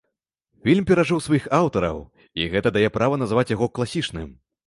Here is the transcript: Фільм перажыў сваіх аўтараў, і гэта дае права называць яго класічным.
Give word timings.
Фільм 0.67 0.85
перажыў 0.91 1.19
сваіх 1.25 1.43
аўтараў, 1.57 1.99
і 2.41 2.47
гэта 2.53 2.73
дае 2.79 2.89
права 2.97 3.19
называць 3.25 3.47
яго 3.55 3.71
класічным. 3.79 4.27